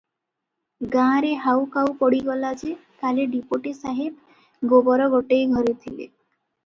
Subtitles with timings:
[0.93, 6.13] ଗାଁରେ ହାଉ କାଉ ପଡ଼ିଗଲା ଯେ, କାଲି ଡିପୋଟି ସାହେବ ଗୋବର ଗୋଟେଇ ଘରେ ଥିଲେ।